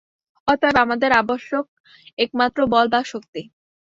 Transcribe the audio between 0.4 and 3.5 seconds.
অতএব আমাদের আবশ্যক একমাত্র বল বা শক্তি।